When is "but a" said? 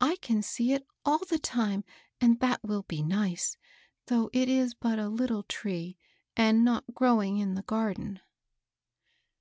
4.74-5.06